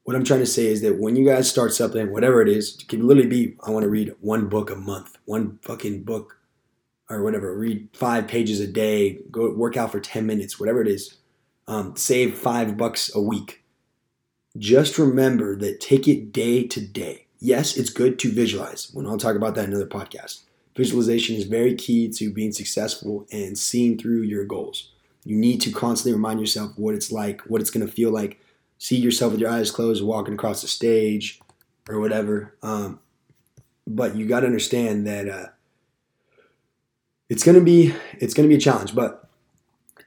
[0.05, 2.77] what I'm trying to say is that when you guys start something, whatever it is,
[2.81, 6.39] it can literally be I want to read one book a month, one fucking book
[7.09, 10.89] or whatever, read five pages a day, go work out for 10 minutes, whatever it
[10.89, 11.19] is,
[11.69, 13.63] um, save five bucks a week.
[14.59, 17.27] Just remember that take it day to day.
[17.39, 18.91] Yes, it's good to visualize.
[18.93, 20.43] When I'll talk about that in another podcast.
[20.77, 24.91] Visualization is very key to being successful and seeing through your goals.
[25.25, 28.42] You need to constantly remind yourself what it's like, what it's going to feel like
[28.83, 31.41] see yourself with your eyes closed walking across the stage
[31.89, 32.57] or whatever.
[32.65, 32.99] Um,
[33.87, 35.47] but you got to understand that uh,
[37.29, 39.29] it's gonna be it's gonna be a challenge, but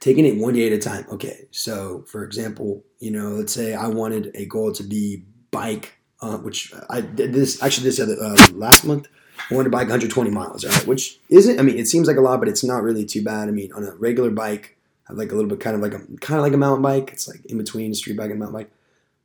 [0.00, 1.06] taking it one day at a time.
[1.10, 5.94] Okay, so for example, you know, let's say I wanted a goal to be bike,
[6.20, 9.08] uh, which I did this actually this other uh, last month.
[9.50, 10.86] I wanted to bike 120 miles, right?
[10.86, 11.58] Which isn't.
[11.58, 13.48] I mean, it seems like a lot, but it's not really too bad.
[13.48, 14.75] I mean, on a regular bike,
[15.10, 17.10] like a little bit kind of like a kind of like a mountain bike.
[17.12, 18.70] It's like in between street bike and mountain bike.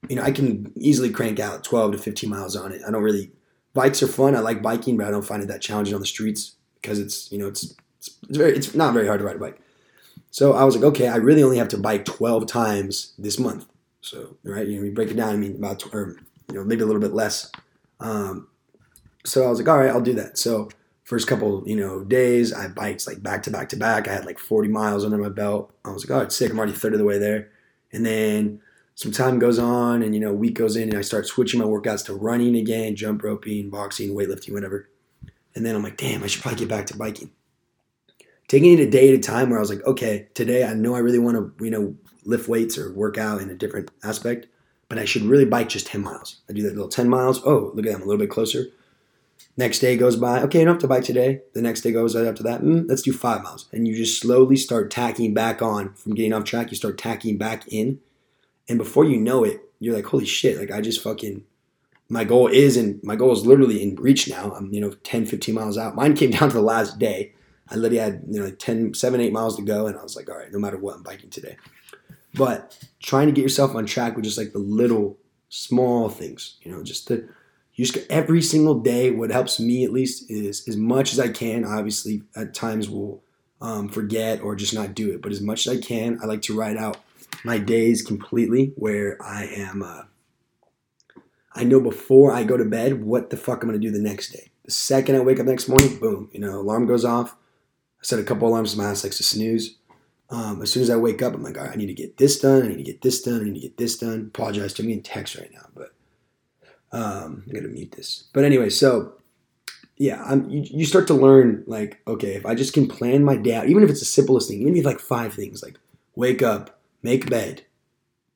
[0.10, 2.82] You know, I can easily crank out 12 to 15 miles on it.
[2.88, 3.32] I don't really
[3.74, 4.36] bikes are fun.
[4.36, 7.32] I like biking, but I don't find it that challenging on the streets because it's
[7.32, 9.60] you know it's it's, it's very it's not very hard to ride a bike.
[10.32, 13.66] So I was like, okay, I really only have to bike 12 times this month.
[14.02, 15.34] So right, you know, you break it down.
[15.34, 16.18] I mean, about or
[16.50, 17.52] you know maybe a little bit less.
[18.00, 18.48] Um,
[19.26, 20.38] so I was like, all right, I'll do that.
[20.38, 20.70] So
[21.12, 24.08] first couple, you know, days, I biked like back to back to back.
[24.08, 25.76] I had like 40 miles under my belt.
[25.84, 26.50] I was like, oh, it's sick.
[26.50, 27.50] I'm already third of the way there.
[27.92, 28.62] And then
[28.96, 31.66] some time goes on and, you know, week goes in and I start switching my
[31.66, 34.88] workouts to running again, jump roping, boxing, weightlifting, whatever.
[35.54, 37.32] And then I'm like, damn, I should probably get back to biking.
[38.48, 40.96] Taking it a day at a time where I was like, okay, today I know
[40.96, 41.94] I really want to, you know,
[42.24, 44.48] lift weights or work out in a different aspect,
[44.88, 46.40] but I should really bike just 10 miles.
[46.50, 47.42] I do that little 10 miles.
[47.46, 48.68] Oh, look at that, I'm a little bit closer.
[49.58, 50.42] Next day goes by.
[50.44, 51.42] Okay, have to bike today.
[51.54, 52.62] The next day goes right after that.
[52.62, 53.68] Mm, let's do five miles.
[53.74, 56.72] And you just slowly start tacking back on from getting off track.
[56.72, 58.00] You start tacking back in.
[58.70, 61.44] And before you know it, you're like, holy shit, like I just fucking,
[62.08, 64.54] my goal is, and my goal is literally in reach now.
[64.54, 65.96] I'm, you know, 10, 15 miles out.
[65.96, 67.34] Mine came down to the last day.
[67.70, 69.88] I literally had, you know, like 10, 7, 8 miles to go.
[69.88, 71.58] And I was like, all right, no matter what, I'm biking today.
[72.34, 75.18] But trying to get yourself on track with just like the little
[75.50, 77.28] small things, you know, just the,
[77.82, 81.28] you just every single day what helps me at least is as much as i
[81.28, 83.24] can obviously at times will
[83.60, 86.44] um, forget or just not do it but as much as i can i like
[86.44, 86.98] to write out
[87.44, 90.04] my days completely where i am uh,
[91.56, 94.00] i know before i go to bed what the fuck i'm going to do the
[94.00, 94.52] next day.
[94.66, 97.32] The second i wake up next morning boom you know alarm goes off.
[97.32, 99.78] I set a couple alarms in my ass likes to snooze.
[100.30, 102.18] Um, as soon as i wake up i'm like all right i need to get
[102.18, 104.32] this done i need to get this done i need to get this done.
[104.34, 105.96] Apologize to me in text right now but
[106.92, 108.26] um, I'm gonna mute this.
[108.34, 109.14] But anyway, so
[109.98, 113.36] yeah, I'm, you, you start to learn like, okay, if I just can plan my
[113.36, 115.78] day out, even if it's the simplest thing, even if like five things, like
[116.16, 117.64] wake up, make bed,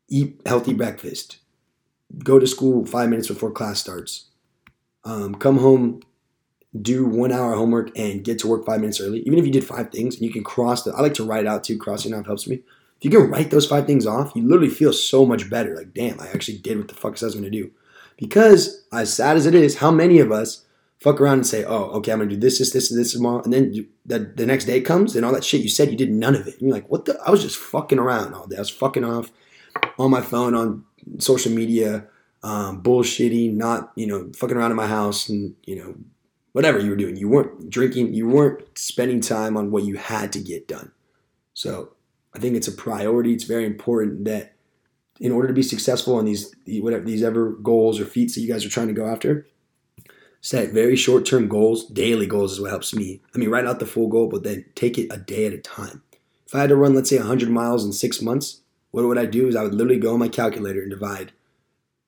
[0.07, 1.37] eat healthy breakfast,
[2.23, 4.25] go to school five minutes before class starts,
[5.03, 6.01] um, come home,
[6.81, 9.65] do one hour homework and get to work five minutes early, even if you did
[9.65, 12.25] five things and you can cross the, I like to write out too, crossing off
[12.25, 12.61] helps me.
[12.97, 15.75] If you can write those five things off, you literally feel so much better.
[15.75, 17.71] Like, damn, I actually did what the fuck I was to do.
[18.17, 20.65] Because as sad as it is, how many of us
[20.99, 23.43] fuck around and say, oh, okay, I'm to do this, this, this, and this tomorrow.
[23.43, 25.97] And then you, the, the next day comes and all that shit you said, you
[25.97, 26.54] did none of it.
[26.54, 27.19] And you're like, what the?
[27.23, 28.56] I was just fucking around all day.
[28.56, 29.32] I was fucking off
[29.99, 30.84] on my phone, on
[31.19, 32.08] social media,
[32.41, 35.95] um, bullshitting, not, you know, fucking around in my house and, you know,
[36.54, 37.17] whatever you were doing.
[37.17, 40.91] You weren't drinking, you weren't spending time on what you had to get done.
[41.54, 41.91] So
[42.34, 43.34] I think it's a priority.
[43.34, 44.54] It's very important that
[45.19, 48.51] in order to be successful in these whatever these ever goals or feats that you
[48.51, 49.47] guys are trying to go after,
[50.41, 51.86] set very short-term goals.
[51.88, 53.21] Daily goals is what helps me.
[53.34, 55.58] I mean, write out the full goal, but then take it a day at a
[55.58, 56.04] time.
[56.45, 59.25] If I had to run, let's say, 100 miles in six months, what would I
[59.25, 59.47] do?
[59.47, 61.32] Is I would literally go on my calculator and divide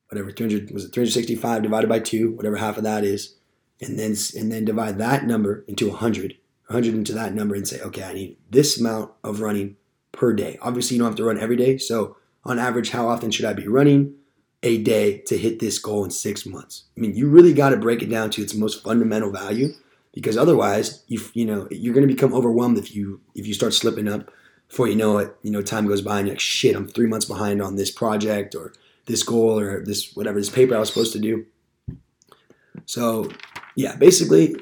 [0.09, 3.35] whatever 300 was it 365 divided by two, whatever half of that is,
[3.81, 7.79] and then and then divide that number into 100 100 into that number and say
[7.81, 9.75] okay i need this amount of running
[10.11, 13.29] per day obviously you don't have to run every day so on average how often
[13.29, 14.15] should i be running
[14.63, 16.85] a day to hit this goal in six months?
[16.97, 19.69] I mean you really got to break it down to its most fundamental value
[20.13, 23.73] because otherwise you you know you're going to become overwhelmed if you if you start
[23.73, 24.31] slipping up
[24.67, 27.07] before you know it you know time goes by and you're like shit i'm three
[27.07, 28.73] months behind on this project or
[29.05, 31.45] this goal or this whatever this paper i was supposed to do.
[32.85, 33.29] So
[33.75, 34.55] yeah, basically,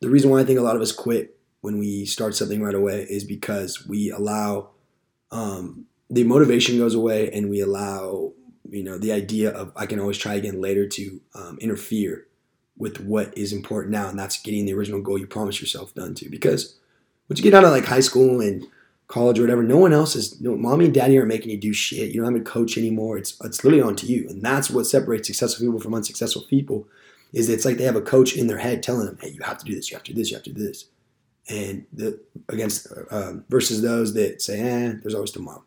[0.00, 2.74] the reason why I think a lot of us quit when we start something right
[2.74, 4.70] away is because we allow
[5.30, 8.32] um, the motivation goes away and we allow
[8.70, 12.26] you know the idea of I can always try again later to um, interfere
[12.76, 16.14] with what is important now, and that's getting the original goal you promised yourself done
[16.14, 16.28] to.
[16.28, 16.76] Because
[17.28, 18.66] once you get out of like high school and
[19.08, 21.72] college or whatever, no one else is, know, mommy and daddy aren't making you do
[21.72, 22.10] shit.
[22.10, 23.18] You don't have a coach anymore.
[23.18, 26.86] It's it's literally on to you, and that's what separates successful people from unsuccessful people
[27.32, 29.58] is it's like they have a coach in their head telling them, "Hey, you have
[29.58, 30.86] to do this, you have to do this, you have to do this,"
[31.48, 35.64] and the against um, versus those that say, "Eh, there's always tomorrow."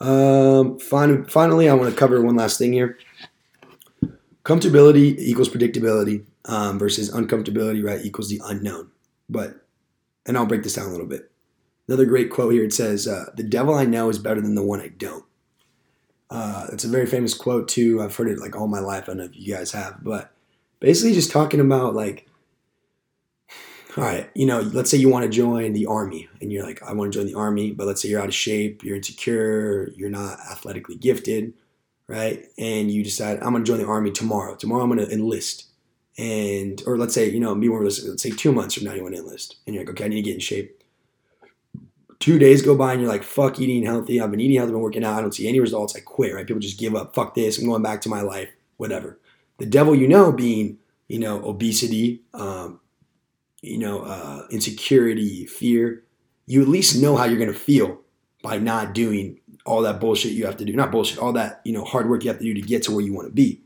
[0.00, 2.98] Um, fin- finally, I want to cover one last thing here.
[4.44, 8.90] Comfortability equals predictability um, versus uncomfortability, right, equals the unknown.
[9.28, 9.64] But,
[10.26, 11.30] and I'll break this down a little bit.
[11.88, 12.64] Another great quote here.
[12.64, 15.24] It says, uh, "The devil I know is better than the one I don't."
[16.28, 18.02] Uh, it's a very famous quote too.
[18.02, 19.04] I've heard it like all my life.
[19.04, 20.32] I don't know if you guys have, but
[20.80, 22.28] basically just talking about like,
[23.96, 26.82] all right, you know, let's say you want to join the army and you're like,
[26.82, 29.90] I want to join the army, but let's say you're out of shape, you're insecure,
[29.96, 31.54] you're not athletically gifted,
[32.06, 32.44] right?
[32.58, 34.54] And you decide, I'm going to join the army tomorrow.
[34.54, 35.64] Tomorrow I'm going to enlist.
[36.18, 38.94] And, or let's say, you know, be more realistic, let's say two months from now
[38.94, 39.56] you want to enlist.
[39.66, 40.76] And you're like, okay, I need to get in shape
[42.18, 44.20] two days go by and you're like, fuck eating healthy.
[44.20, 45.18] I've been eating healthy, I've been working out.
[45.18, 45.94] I don't see any results.
[45.96, 46.46] I quit, right?
[46.46, 47.14] People just give up.
[47.14, 47.58] Fuck this.
[47.58, 49.18] I'm going back to my life, whatever.
[49.58, 50.78] The devil you know being,
[51.08, 52.80] you know, obesity, um,
[53.66, 56.02] you know, uh, insecurity, fear.
[56.46, 58.00] You at least know how you're going to feel
[58.42, 60.72] by not doing all that bullshit you have to do.
[60.72, 62.92] Not bullshit, all that, you know, hard work you have to do to get to
[62.92, 63.60] where you want to be.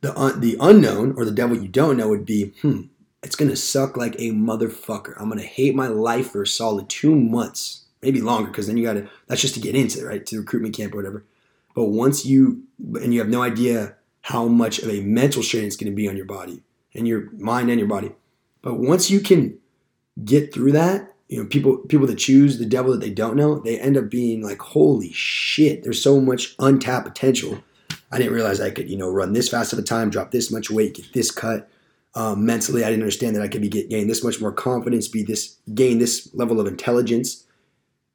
[0.00, 2.82] The, un- the unknown or the devil you don't know would be, hmm,
[3.22, 5.14] it's gonna suck like a motherfucker.
[5.16, 8.84] I'm gonna hate my life for a solid two months, maybe longer, because then you
[8.84, 9.08] gotta.
[9.28, 10.26] That's just to get into it, right?
[10.26, 11.24] To recruitment camp or whatever.
[11.74, 15.76] But once you and you have no idea how much of a mental strain it's
[15.76, 16.62] gonna be on your body
[16.94, 18.12] and your mind and your body.
[18.62, 19.58] But once you can
[20.24, 23.58] get through that, you know, people people that choose the devil that they don't know,
[23.58, 27.62] they end up being like, holy shit, there's so much untapped potential.
[28.10, 30.50] I didn't realize I could, you know, run this fast of a time, drop this
[30.50, 31.68] much weight, get this cut
[32.14, 35.08] um, mentally, I didn't understand that I could be get, gain this much more confidence,
[35.08, 37.44] be this gain this level of intelligence,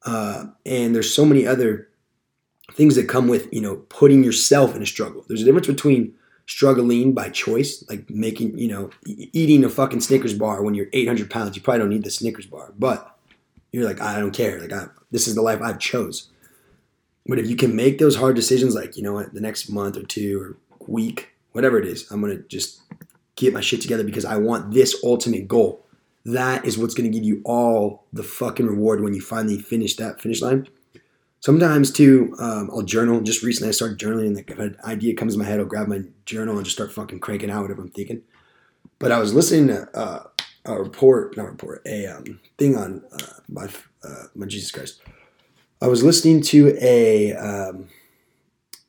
[0.06, 1.90] uh, and there's so many other
[2.74, 5.26] things that come with you know putting yourself in a struggle.
[5.28, 6.14] There's a difference between
[6.48, 11.30] struggling by choice, like making you know eating a fucking Snickers bar when you're 800
[11.30, 11.56] pounds.
[11.56, 13.16] You probably don't need the Snickers bar, but
[13.72, 14.60] you're like I don't care.
[14.60, 16.30] Like I, this is the life I've chose.
[17.28, 19.98] But if you can make those hard decisions, like you know what, the next month
[19.98, 20.58] or two or
[20.88, 22.82] week, whatever it is, I'm gonna just
[23.36, 25.86] get my shit together because I want this ultimate goal.
[26.26, 29.96] That is what's going to give you all the fucking reward when you finally finish
[29.96, 30.68] that finish line.
[31.40, 33.22] Sometimes too, um, I'll journal.
[33.22, 34.36] Just recently, I started journaling.
[34.36, 36.92] Like if an idea comes in my head, I'll grab my journal and just start
[36.92, 38.24] fucking cranking out whatever I'm thinking.
[39.00, 40.24] But I was listening to uh,
[40.66, 43.70] a report, not a report, a um, thing on uh, my
[44.04, 45.02] uh, my Jesus Christ.
[45.82, 47.88] I was listening to a um,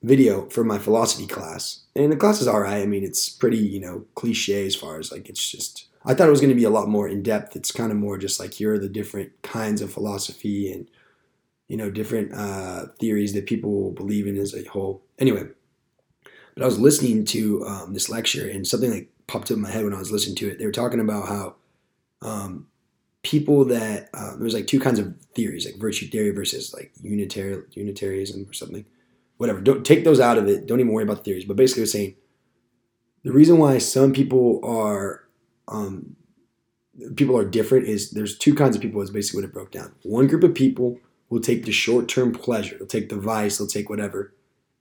[0.02, 1.84] video for my philosophy class.
[1.94, 2.82] And the class is all right.
[2.82, 5.86] I mean, it's pretty, you know, cliche as far as like it's just.
[6.04, 7.56] I thought it was going to be a lot more in depth.
[7.56, 10.88] It's kind of more just like here are the different kinds of philosophy and
[11.68, 15.02] you know different uh, theories that people believe in as a whole.
[15.18, 15.44] Anyway,
[16.54, 19.70] but I was listening to um, this lecture and something like popped up in my
[19.70, 20.58] head when I was listening to it.
[20.58, 21.54] They were talking about how
[22.22, 22.66] um,
[23.22, 27.62] people that uh, there's like two kinds of theories, like virtue theory versus like unitary
[27.72, 28.84] Unitarianism or something.
[29.36, 29.60] Whatever.
[29.60, 30.66] Don't take those out of it.
[30.66, 31.44] Don't even worry about the theories.
[31.44, 32.16] But basically, saying
[33.22, 35.28] the reason why some people are
[35.68, 36.16] um,
[37.14, 39.00] people are different is there's two kinds of people.
[39.00, 39.94] Is basically what it broke down.
[40.02, 40.98] One group of people
[41.30, 42.76] will take the short term pleasure.
[42.78, 43.58] They'll take the vice.
[43.58, 44.34] They'll take whatever,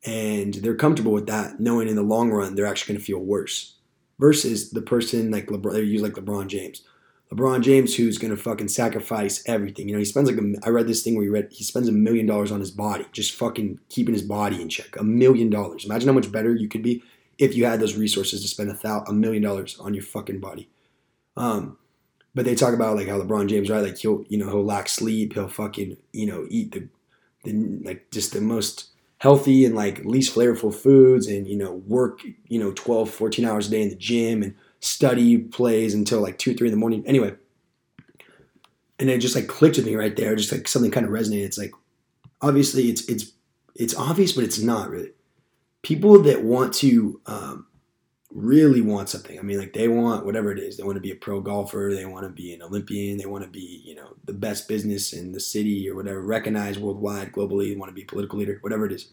[0.05, 3.19] and they're comfortable with that, knowing in the long run they're actually going to feel
[3.19, 3.75] worse.
[4.19, 6.81] Versus the person like LeBron, they use like LeBron James.
[7.31, 9.87] LeBron James, who's going to fucking sacrifice everything.
[9.87, 11.87] You know, he spends like a, I read this thing where he read he spends
[11.87, 14.95] a million dollars on his body, just fucking keeping his body in check.
[14.97, 15.85] A million dollars.
[15.85, 17.03] Imagine how much better you could be
[17.37, 20.39] if you had those resources to spend a thousand, a million dollars on your fucking
[20.39, 20.69] body.
[21.35, 21.77] Um,
[22.37, 23.81] but they talk about like how LeBron James, right?
[23.81, 25.33] Like he'll, you know, he'll lack sleep.
[25.33, 26.87] He'll fucking, you know, eat the,
[27.43, 32.21] the like just the most healthy and like least flavorful foods and, you know, work,
[32.47, 36.37] you know, 12, 14 hours a day in the gym and study plays until like
[36.37, 37.03] two, three in the morning.
[37.07, 37.33] Anyway.
[38.99, 40.35] And it just like clicked with me right there.
[40.35, 41.45] Just like something kind of resonated.
[41.45, 41.71] It's like,
[42.39, 43.31] obviously it's, it's,
[43.73, 45.09] it's obvious, but it's not really
[45.81, 47.65] people that want to um,
[48.37, 49.39] really want something.
[49.39, 50.77] I mean, like they want whatever it is.
[50.77, 51.91] They want to be a pro golfer.
[51.93, 53.17] They want to be an Olympian.
[53.17, 56.79] They want to be, you know, the best business in the city or whatever, recognized
[56.79, 57.69] worldwide, globally.
[57.69, 59.07] They want to be a political leader, whatever it is.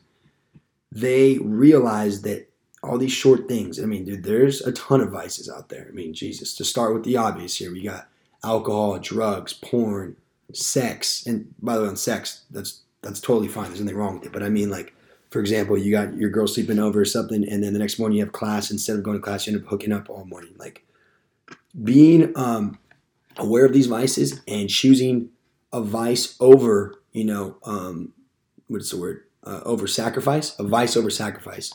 [0.92, 2.50] They realize that
[2.82, 3.82] all these short things.
[3.82, 5.87] I mean, dude, there's a ton of vices out there.
[5.88, 6.54] I mean, Jesus.
[6.56, 8.08] To start with the obvious here, we got
[8.44, 10.16] alcohol, drugs, porn,
[10.52, 13.68] sex, and by the way, on sex, that's that's totally fine.
[13.68, 14.32] There's nothing wrong with it.
[14.32, 14.93] But I mean, like
[15.34, 18.18] for example, you got your girl sleeping over or something, and then the next morning
[18.18, 18.70] you have class.
[18.70, 20.54] Instead of going to class, you end up hooking up all morning.
[20.56, 20.86] Like
[21.82, 22.78] being um,
[23.36, 25.30] aware of these vices and choosing
[25.72, 28.12] a vice over, you know, um,
[28.68, 29.24] what's the word?
[29.42, 31.74] Uh, over sacrifice, a vice over sacrifice,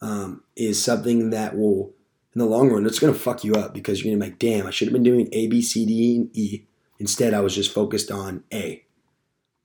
[0.00, 1.92] um, is something that will,
[2.32, 4.30] in the long run, it's going to fuck you up because you're going to be
[4.30, 6.62] like, damn, I should have been doing A, B, C, D, and E.
[7.00, 8.83] Instead, I was just focused on A.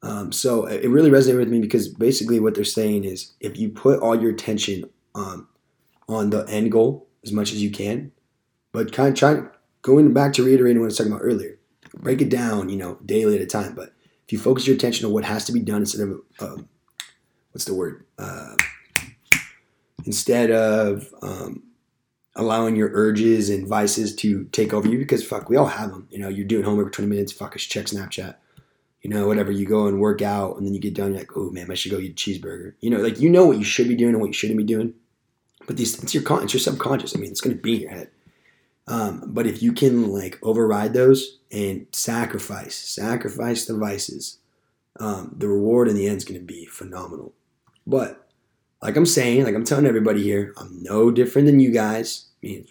[0.01, 3.69] Um, so it really resonated with me because basically what they're saying is if you
[3.69, 5.47] put all your attention um,
[6.07, 8.11] on the end goal as much as you can,
[8.71, 9.41] but kind of try
[9.81, 11.57] going back to reiterating what I was talking about earlier,
[11.95, 13.75] break it down, you know, daily at a time.
[13.75, 13.93] But
[14.25, 16.69] if you focus your attention on what has to be done instead of um,
[17.51, 18.55] what's the word, uh,
[20.05, 21.63] instead of um,
[22.35, 26.07] allowing your urges and vices to take over you, because fuck, we all have them.
[26.09, 28.35] You know, you're doing homework for 20 minutes, fuck, I check Snapchat
[29.01, 31.37] you know, whatever, you go and work out and then you get done, you're like,
[31.37, 32.73] oh man, I should go eat a cheeseburger.
[32.81, 34.63] You know, like you know what you should be doing and what you shouldn't be
[34.63, 34.93] doing.
[35.67, 37.15] But these it's your con it's your subconscious.
[37.15, 38.09] I mean, it's gonna be in your head.
[38.87, 44.39] Um, but if you can like override those and sacrifice, sacrifice the vices,
[44.99, 47.33] um, the reward in the end is gonna be phenomenal.
[47.87, 48.27] But
[48.81, 52.25] like I'm saying, like I'm telling everybody here, I'm no different than you guys.
[52.43, 52.67] I mean,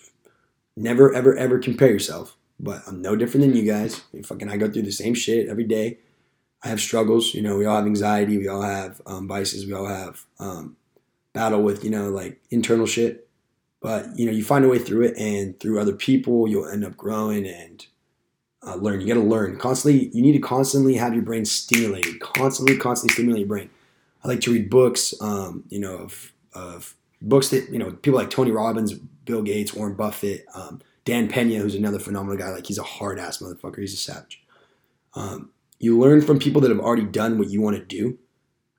[0.77, 2.37] never ever ever compare yourself.
[2.61, 4.01] But I'm no different than you guys.
[4.01, 5.99] I mean, fucking I go through the same shit every day.
[6.63, 7.35] I have struggles.
[7.35, 8.39] You know, we all have anxiety.
[8.39, 9.67] We all have um, vices.
[9.67, 10.77] We all have um,
[11.33, 13.29] battle with you know like internal shit.
[13.81, 16.85] But you know, you find a way through it, and through other people, you'll end
[16.85, 17.87] up growing and
[18.67, 19.01] uh, learn.
[19.01, 20.09] You got to learn constantly.
[20.09, 22.21] You need to constantly have your brain stimulated.
[22.21, 23.71] Constantly, constantly stimulate your brain.
[24.25, 25.15] I like to read books.
[25.21, 29.75] Um, you know, of of books that you know people like Tony Robbins, Bill Gates,
[29.75, 32.51] Warren Buffett, um, Dan Pena, who's another phenomenal guy.
[32.51, 33.79] Like he's a hard ass motherfucker.
[33.79, 34.43] He's a savage.
[35.15, 38.19] Um, you learn from people that have already done what you want to do.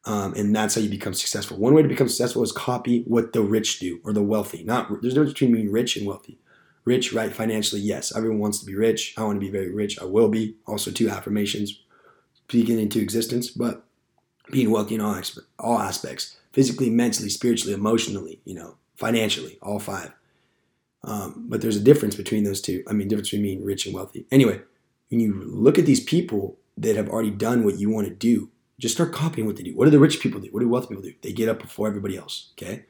[0.06, 1.58] Um, and that's how you become successful.
[1.58, 4.64] One way to become successful is copy what the rich do or the wealthy.
[4.64, 6.40] Not there's no difference between being rich and wealthy.
[6.86, 7.32] Rich, right?
[7.32, 8.16] Financially, yes.
[8.16, 9.14] Everyone wants to be rich.
[9.18, 10.00] I want to be very rich.
[10.00, 10.56] I will be.
[10.66, 11.82] Also, two affirmations
[12.34, 13.84] speaking into existence, but
[14.50, 15.22] being wealthy in all,
[15.60, 20.12] all aspects physically, mentally, spiritually, emotionally, you know, financially, all five.
[21.04, 22.84] Um, but there's a difference between those two.
[22.88, 24.26] I mean, difference between being rich and wealthy.
[24.32, 24.62] Anyway,
[25.10, 28.50] when you look at these people that have already done what you want to do,
[28.80, 29.76] just start copying what they do.
[29.76, 30.50] What do the rich people do?
[30.52, 31.14] What do wealthy people do?
[31.22, 32.52] They get up before everybody else.
[32.54, 32.86] Okay,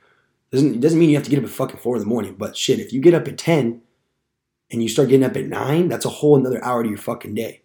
[0.52, 2.36] doesn't it doesn't mean you have to get up at fucking four in the morning.
[2.38, 3.82] But shit, if you get up at ten
[4.72, 7.34] and you start getting up at nine, that's a whole another hour to your fucking
[7.34, 7.62] day.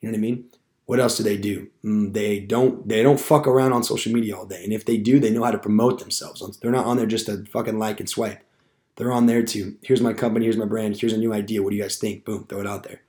[0.00, 0.44] You know what I mean?
[0.86, 1.68] What else do they do?
[1.84, 4.62] Mm, they don't they don't fuck around on social media all day.
[4.62, 6.58] And if they do, they know how to promote themselves.
[6.58, 8.42] They're not on there just to fucking like and swipe.
[8.94, 11.62] They're on there to here's my company, here's my brand, here's a new idea.
[11.62, 12.24] What do you guys think?
[12.24, 13.02] Boom, throw it out there.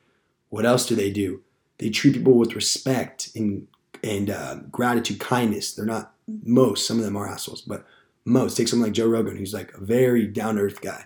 [0.49, 1.43] What else do they do?
[1.77, 3.67] They treat people with respect and
[4.03, 5.73] and uh, gratitude, kindness.
[5.73, 6.13] They're not
[6.43, 6.87] most.
[6.87, 7.85] Some of them are assholes, but
[8.25, 8.57] most.
[8.57, 11.05] Take someone like Joe Rogan, who's like a very down to earth guy.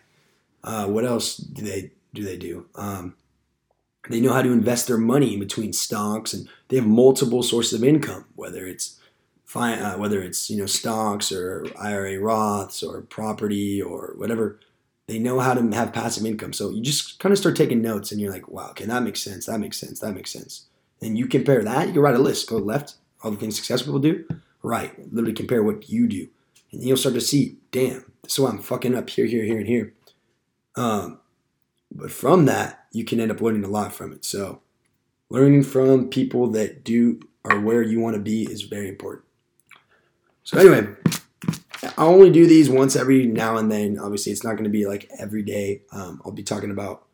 [0.64, 2.24] Uh, what else do they do?
[2.24, 2.66] They do.
[2.76, 3.16] Um,
[4.10, 7.74] they know how to invest their money in between stocks, and they have multiple sources
[7.74, 9.00] of income, whether it's
[9.56, 14.60] uh, whether it's you know stocks or IRA Roths or property or whatever
[15.12, 16.54] They know how to have passive income.
[16.54, 19.22] So you just kind of start taking notes and you're like, wow, okay, that makes
[19.22, 19.46] sense.
[19.46, 20.00] That makes sense.
[20.00, 20.68] That makes sense.
[21.02, 22.48] And you compare that, you can write a list.
[22.48, 24.40] Go left, all the things successful people do.
[24.64, 24.98] Right.
[25.12, 26.30] Literally compare what you do.
[26.72, 29.58] And you'll start to see, damn, this is why I'm fucking up here, here, here,
[29.58, 29.94] and here.
[30.78, 31.20] Um,
[31.92, 34.24] but from that, you can end up learning a lot from it.
[34.24, 34.62] So
[35.30, 39.26] learning from people that do or where you want to be is very important.
[40.46, 40.88] So anyway,
[41.84, 43.98] I only do these once every now and then.
[43.98, 45.82] Obviously, it's not going to be like every day.
[45.92, 47.06] Um, I'll be talking about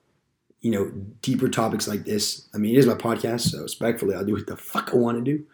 [0.61, 0.91] you know
[1.22, 2.47] deeper topics like this.
[2.53, 5.18] I mean, it is my podcast, so respectfully, I'll do what the fuck I want
[5.18, 5.45] to do.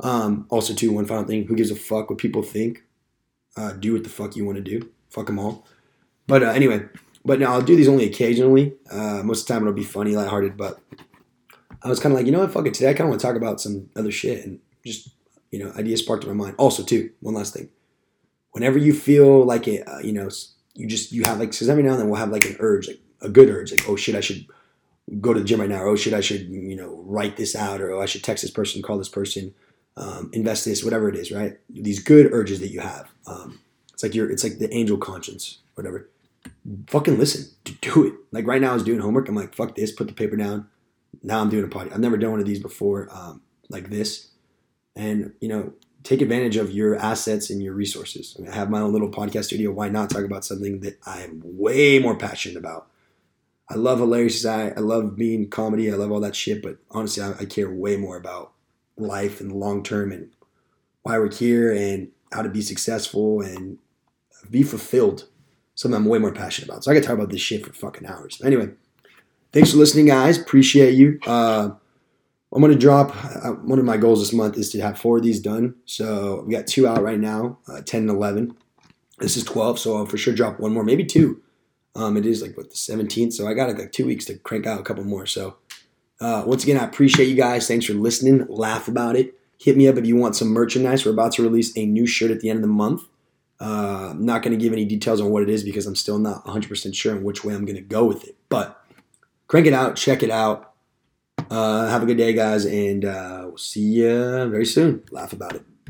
[0.00, 2.84] Um, also, too, one final thing: who gives a fuck what people think?
[3.56, 4.90] Uh, do what the fuck you want to do.
[5.10, 5.66] Fuck them all.
[6.26, 6.86] But uh, anyway,
[7.24, 8.74] but now I'll do these only occasionally.
[8.90, 10.56] Uh, most of the time it'll be funny, lighthearted.
[10.56, 10.80] But
[11.82, 12.74] I was kind of like, you know what, fuck it.
[12.74, 15.10] Today I kind of want to talk about some other shit and just
[15.50, 16.56] you know ideas sparked in my mind.
[16.58, 17.68] Also, too, one last thing.
[18.54, 20.28] Whenever you feel like it, uh, you know,
[20.74, 22.88] you just you have like because every now and then we'll have like an urge,
[22.88, 24.46] like a good urge, like oh shit, I should
[25.20, 27.54] go to the gym right now, or oh shit, I should you know write this
[27.54, 29.54] out, or oh I should text this person, call this person
[29.96, 31.56] um, invest this, whatever it is, right?
[31.68, 33.10] These good urges that you have.
[33.26, 33.60] Um,
[33.92, 36.08] it's like your, it's like the angel conscience, whatever.
[36.88, 38.14] Fucking listen, do it.
[38.32, 39.28] Like right now, I was doing homework.
[39.28, 40.68] I'm like, fuck this, put the paper down.
[41.22, 41.90] Now I'm doing a party.
[41.92, 44.30] I've never done one of these before, um, like this.
[44.96, 45.72] And you know,
[46.04, 48.36] take advantage of your assets and your resources.
[48.38, 49.72] I, mean, I have my own little podcast studio.
[49.72, 52.88] Why not talk about something that I'm way more passionate about?
[53.70, 54.44] I love hilarious.
[54.44, 55.90] I, I love being comedy.
[55.90, 56.62] I love all that shit.
[56.62, 58.52] But honestly, I, I care way more about
[58.98, 60.30] life and long term and
[61.02, 63.78] why we're here and how to be successful and
[64.50, 65.26] be fulfilled.
[65.74, 66.84] Something I'm way more passionate about.
[66.84, 68.40] So I can talk about this shit for fucking hours.
[68.44, 68.68] Anyway,
[69.52, 70.38] thanks for listening, guys.
[70.38, 71.18] Appreciate you.
[71.26, 71.70] Uh,
[72.54, 73.14] I'm gonna drop.
[73.24, 75.74] Uh, one of my goals this month is to have four of these done.
[75.86, 78.56] So we got two out right now, uh, 10 and 11.
[79.18, 81.42] This is 12, so I'll for sure drop one more, maybe two.
[81.96, 84.66] Um, it is like what the 17th, so I got like two weeks to crank
[84.66, 85.26] out a couple more.
[85.26, 85.56] So
[86.20, 87.66] uh, once again, I appreciate you guys.
[87.68, 88.46] Thanks for listening.
[88.48, 89.34] Laugh about it.
[89.58, 91.04] Hit me up if you want some merchandise.
[91.04, 93.02] We're about to release a new shirt at the end of the month.
[93.60, 96.18] Uh, I'm not going to give any details on what it is because I'm still
[96.18, 98.36] not 100% sure on which way I'm going to go with it.
[98.48, 98.80] But
[99.46, 100.73] crank it out, check it out.
[101.50, 105.02] Uh, have a good day, guys, and uh, we'll see you very soon.
[105.10, 105.64] Laugh about it.